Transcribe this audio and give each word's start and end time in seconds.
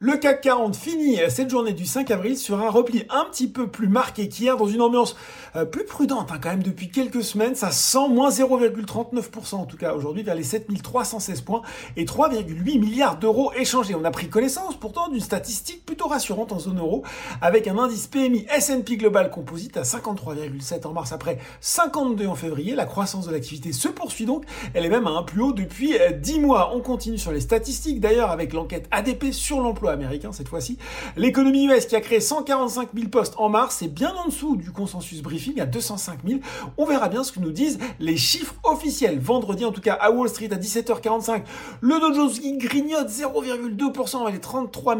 Le 0.00 0.16
CAC 0.16 0.40
40 0.40 0.74
finit 0.74 1.18
cette 1.28 1.50
journée 1.50 1.72
du 1.72 1.86
5 1.86 2.10
avril 2.10 2.36
sur 2.36 2.60
un 2.60 2.68
repli 2.68 3.04
un 3.10 3.24
petit 3.26 3.46
peu 3.46 3.68
plus 3.68 3.86
marqué 3.86 4.28
qu'hier, 4.28 4.56
dans 4.56 4.66
une 4.66 4.80
ambiance 4.80 5.14
euh, 5.54 5.64
plus 5.64 5.84
prudente 5.84 6.32
hein, 6.32 6.38
quand 6.42 6.50
même 6.50 6.64
depuis 6.64 6.90
quelques 6.90 7.22
semaines. 7.22 7.54
Ça 7.54 7.70
sent 7.70 8.08
moins 8.10 8.30
0,39% 8.30 9.54
en 9.54 9.66
tout 9.66 9.76
cas 9.76 9.94
aujourd'hui 9.94 10.24
vers 10.24 10.34
les 10.34 10.42
7316 10.42 11.42
points 11.42 11.62
et 11.96 12.06
3,8 12.06 12.80
milliards 12.80 13.20
d'euros 13.20 13.52
échangés. 13.52 13.94
On 13.94 14.04
a 14.04 14.10
pris 14.10 14.28
connaissance 14.28 14.76
pourtant 14.76 15.06
d'une 15.06 15.20
statistique 15.20 15.86
rassurante 16.08 16.52
en 16.52 16.58
zone 16.58 16.78
euro 16.78 17.02
avec 17.40 17.68
un 17.68 17.78
indice 17.78 18.06
PMI 18.06 18.46
S&P 18.54 18.96
Global 18.96 19.30
Composite 19.30 19.76
à 19.76 19.82
53,7 19.82 20.86
en 20.86 20.92
mars 20.92 21.12
après 21.12 21.38
52 21.60 22.26
en 22.26 22.34
février. 22.34 22.74
La 22.74 22.86
croissance 22.86 23.26
de 23.26 23.32
l'activité 23.32 23.72
se 23.72 23.88
poursuit 23.88 24.26
donc. 24.26 24.44
Elle 24.74 24.84
est 24.84 24.90
même 24.90 25.06
à 25.06 25.10
un 25.10 25.22
plus 25.22 25.42
haut 25.42 25.52
depuis 25.52 25.94
10 26.20 26.40
mois. 26.40 26.72
On 26.74 26.80
continue 26.80 27.18
sur 27.18 27.32
les 27.32 27.40
statistiques 27.40 28.00
d'ailleurs 28.00 28.30
avec 28.30 28.52
l'enquête 28.52 28.86
ADP 28.90 29.32
sur 29.32 29.60
l'emploi 29.60 29.92
américain 29.92 30.32
cette 30.32 30.48
fois-ci. 30.48 30.78
L'économie 31.16 31.66
US 31.66 31.86
qui 31.86 31.96
a 31.96 32.00
créé 32.00 32.20
145 32.20 32.90
000 32.94 33.08
postes 33.08 33.34
en 33.38 33.48
mars, 33.48 33.76
c'est 33.78 33.88
bien 33.88 34.12
en 34.14 34.28
dessous 34.28 34.56
du 34.56 34.70
consensus 34.70 35.22
briefing 35.22 35.60
à 35.60 35.66
205 35.66 36.20
000. 36.26 36.40
On 36.78 36.86
verra 36.86 37.08
bien 37.08 37.24
ce 37.24 37.32
que 37.32 37.40
nous 37.40 37.52
disent 37.52 37.78
les 38.00 38.16
chiffres 38.16 38.54
officiels. 38.64 39.18
Vendredi, 39.18 39.64
en 39.64 39.72
tout 39.72 39.80
cas, 39.80 39.94
à 39.94 40.10
Wall 40.10 40.28
Street 40.28 40.50
à 40.52 40.56
17h45, 40.56 41.42
le 41.80 42.00
Dow 42.00 42.14
Jones 42.14 42.58
grignote 42.58 43.08
0,2% 43.08 44.22
avec 44.22 44.34
les 44.34 44.40
33 44.40 44.96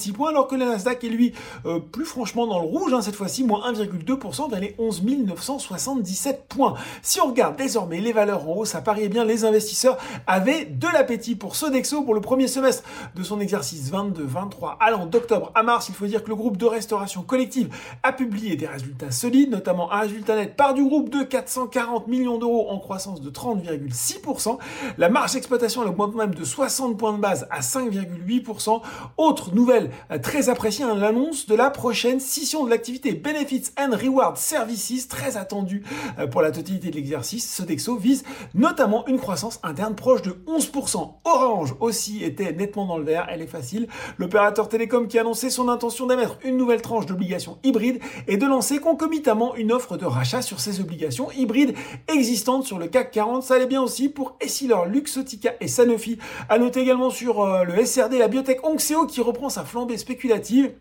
466 0.00 0.12
points, 0.12 0.30
alors 0.30 0.48
que 0.48 0.54
le 0.54 0.64
Nasdaq 0.64 1.04
est 1.04 1.08
lui 1.08 1.32
euh, 1.66 1.78
plus 1.78 2.04
franchement 2.04 2.46
dans 2.46 2.58
le 2.58 2.66
rouge, 2.66 2.92
hein, 2.92 3.02
cette 3.02 3.14
fois-ci, 3.14 3.44
moins 3.44 3.72
1,2% 3.72 4.50
vers 4.50 4.60
les 4.60 4.74
11 4.78 5.02
977 5.26 6.46
points. 6.48 6.74
Si 7.02 7.20
on 7.20 7.26
regarde 7.26 7.56
désormais 7.56 8.00
les 8.00 8.12
valeurs 8.12 8.48
en 8.48 8.56
hausse, 8.56 8.70
ça 8.70 8.80
paraît 8.80 9.08
bien 9.08 9.24
les 9.24 9.44
investisseurs 9.44 9.98
avaient 10.26 10.64
de 10.64 10.86
l'appétit 10.92 11.34
pour 11.34 11.56
Sodexo 11.56 12.02
pour 12.02 12.14
le 12.14 12.20
premier 12.20 12.48
semestre 12.48 12.82
de 13.14 13.22
son 13.22 13.40
exercice 13.40 13.90
22-23 13.92 14.76
allant 14.80 15.06
d'octobre 15.06 15.52
à 15.54 15.62
mars. 15.62 15.88
Il 15.88 15.94
faut 15.94 16.06
dire 16.06 16.22
que 16.22 16.28
le 16.28 16.36
groupe 16.36 16.56
de 16.56 16.66
restauration 16.66 17.22
collective 17.22 17.74
a 18.02 18.12
publié 18.12 18.56
des 18.56 18.66
résultats 18.66 19.10
solides, 19.10 19.50
notamment 19.50 19.92
un 19.92 20.00
résultat 20.00 20.36
net 20.36 20.56
par 20.56 20.74
du 20.74 20.84
groupe 20.84 21.10
de 21.10 21.22
440 21.22 22.08
millions 22.08 22.38
d'euros 22.38 22.70
en 22.70 22.78
croissance 22.78 23.20
de 23.20 23.30
30,6%. 23.30 24.58
La 24.98 25.08
marge 25.08 25.32
d'exploitation 25.32 25.82
augmente 25.82 26.14
même 26.14 26.34
de 26.34 26.44
60 26.44 26.96
points 26.96 27.12
de 27.12 27.18
base 27.18 27.46
à 27.50 27.60
5,8%. 27.60 28.80
Autre 29.16 29.54
nouvelle 29.54 29.89
euh, 30.10 30.18
très 30.18 30.48
appréciée, 30.48 30.84
hein, 30.84 30.94
l'annonce 30.94 31.46
de 31.46 31.54
la 31.54 31.70
prochaine 31.70 32.20
scission 32.20 32.64
de 32.64 32.70
l'activité 32.70 33.12
Benefits 33.12 33.70
and 33.78 33.96
Reward 33.96 34.36
Services, 34.36 35.08
très 35.08 35.36
attendue 35.36 35.82
euh, 36.18 36.26
pour 36.26 36.42
la 36.42 36.50
totalité 36.50 36.90
de 36.90 36.96
l'exercice. 36.96 37.50
Sodexo 37.50 37.96
vise 37.96 38.24
notamment 38.54 39.06
une 39.06 39.18
croissance 39.18 39.60
interne 39.62 39.94
proche 39.94 40.22
de 40.22 40.42
11%. 40.46 41.14
Orange 41.24 41.74
aussi 41.80 42.24
était 42.24 42.52
nettement 42.52 42.86
dans 42.86 42.98
le 42.98 43.04
vert, 43.04 43.26
elle 43.30 43.42
est 43.42 43.46
facile 43.46 43.88
L'opérateur 44.18 44.68
télécom 44.68 45.08
qui 45.08 45.18
a 45.18 45.22
annoncé 45.22 45.50
son 45.50 45.68
intention 45.68 46.06
d'émettre 46.06 46.38
une 46.44 46.56
nouvelle 46.56 46.82
tranche 46.82 47.06
d'obligations 47.06 47.58
hybrides 47.62 48.00
et 48.28 48.36
de 48.36 48.46
lancer 48.46 48.78
concomitamment 48.78 49.54
une 49.54 49.72
offre 49.72 49.96
de 49.96 50.06
rachat 50.06 50.42
sur 50.42 50.60
ces 50.60 50.80
obligations 50.80 51.30
hybrides 51.32 51.74
existantes 52.08 52.64
sur 52.64 52.78
le 52.78 52.88
CAC 52.88 53.10
40. 53.10 53.42
Ça 53.42 53.54
allait 53.54 53.66
bien 53.66 53.82
aussi 53.82 54.08
pour 54.08 54.36
Essilor, 54.40 54.86
Luxotica 54.86 55.54
et 55.60 55.68
Sanofi. 55.68 56.18
À 56.48 56.58
noter 56.58 56.80
également 56.80 57.10
sur 57.10 57.42
euh, 57.42 57.64
le 57.64 57.84
SRD 57.84 58.18
la 58.18 58.28
biotech 58.28 58.64
Onxeo 58.64 59.06
qui 59.06 59.20
reprend 59.20 59.48
sa 59.48 59.64
flambée 59.80 59.96
spéculative 59.96 60.74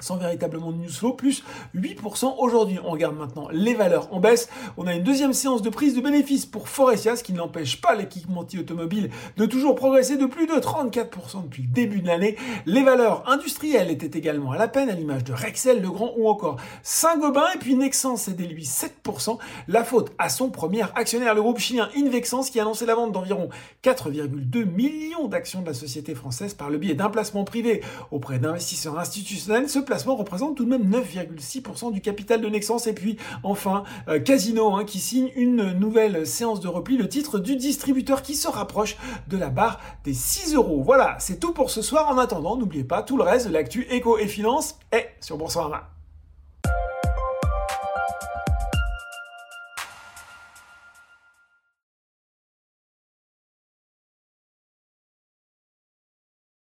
sans 0.00 0.16
véritablement 0.16 0.72
de 0.72 0.78
news 0.78 0.90
flow, 0.90 1.12
plus 1.12 1.44
8% 1.76 2.34
aujourd'hui. 2.38 2.78
On 2.84 2.90
regarde 2.90 3.16
maintenant 3.16 3.48
les 3.52 3.74
valeurs 3.74 4.12
en 4.12 4.20
baisse. 4.20 4.48
On 4.76 4.86
a 4.86 4.94
une 4.94 5.04
deuxième 5.04 5.32
séance 5.32 5.62
de 5.62 5.70
prise 5.70 5.94
de 5.94 6.00
bénéfices 6.00 6.46
pour 6.46 6.68
Forestia, 6.68 7.14
ce 7.16 7.22
qui 7.22 7.32
n'empêche 7.32 7.80
pas 7.80 7.94
l'équipementier 7.94 8.58
automobile 8.58 9.10
de 9.36 9.46
toujours 9.46 9.76
progresser 9.76 10.16
de 10.16 10.26
plus 10.26 10.46
de 10.46 10.54
34% 10.54 11.44
depuis 11.44 11.62
le 11.62 11.68
début 11.68 12.00
de 12.00 12.08
l'année. 12.08 12.36
Les 12.66 12.82
valeurs 12.82 13.22
industrielles 13.30 13.90
étaient 13.90 14.18
également 14.18 14.50
à 14.50 14.58
la 14.58 14.66
peine, 14.66 14.90
à 14.90 14.94
l'image 14.94 15.24
de 15.24 15.32
Rexel, 15.32 15.80
Legrand 15.80 16.12
ou 16.16 16.28
encore 16.28 16.56
Saint-Gobain. 16.82 17.46
Et 17.54 17.58
puis 17.58 17.76
Nexans 17.76 18.16
cédait 18.16 18.46
lui 18.46 18.64
7%. 18.64 19.38
La 19.68 19.84
faute 19.84 20.12
à 20.18 20.28
son 20.28 20.50
premier 20.50 20.82
actionnaire, 20.96 21.34
le 21.34 21.42
groupe 21.42 21.58
chilien 21.58 21.88
Invexens, 21.96 22.50
qui 22.50 22.58
a 22.58 22.62
annoncé 22.62 22.84
la 22.84 22.96
vente 22.96 23.12
d'environ 23.12 23.48
4,2 23.84 24.64
millions 24.64 25.28
d'actions 25.28 25.62
de 25.62 25.66
la 25.66 25.74
société 25.74 26.16
française 26.16 26.54
par 26.54 26.68
le 26.68 26.78
biais 26.78 26.94
d'un 26.94 27.10
placement 27.10 27.44
privé 27.44 27.80
auprès 28.10 28.40
d'investisseurs 28.40 28.98
institutionnels 28.98 29.68
placement 29.84 30.16
représente 30.16 30.56
tout 30.56 30.64
de 30.64 30.70
même 30.70 30.90
9,6% 30.90 31.92
du 31.92 32.00
capital 32.00 32.40
de 32.40 32.48
Nexens. 32.48 32.86
Et 32.86 32.92
puis 32.92 33.16
enfin, 33.42 33.84
euh, 34.08 34.20
Casino 34.20 34.74
hein, 34.74 34.84
qui 34.84 34.98
signe 34.98 35.30
une 35.36 35.72
nouvelle 35.72 36.26
séance 36.26 36.60
de 36.60 36.68
repli, 36.68 36.96
le 36.96 37.08
titre 37.08 37.38
du 37.38 37.56
distributeur 37.56 38.22
qui 38.22 38.34
se 38.34 38.48
rapproche 38.48 38.96
de 39.28 39.36
la 39.36 39.50
barre 39.50 39.80
des 40.04 40.14
6 40.14 40.54
euros. 40.54 40.82
Voilà, 40.82 41.16
c'est 41.18 41.40
tout 41.40 41.52
pour 41.52 41.70
ce 41.70 41.82
soir. 41.82 42.08
En 42.08 42.18
attendant, 42.18 42.56
n'oubliez 42.56 42.84
pas, 42.84 43.02
tout 43.02 43.16
le 43.16 43.22
reste 43.22 43.48
de 43.48 43.52
l'actu 43.52 43.86
éco 43.90 44.18
et 44.18 44.26
finance 44.26 44.78
est 44.92 45.08
sur 45.20 45.36
Boursorama. 45.36 45.93